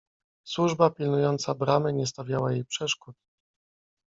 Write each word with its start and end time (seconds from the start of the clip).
Służba 0.43 0.89
pilnująca 0.89 1.53
bramy 1.55 1.93
nie 1.93 2.07
stawiała 2.07 2.51
jej 2.51 2.65
przeszkód. 2.65 3.15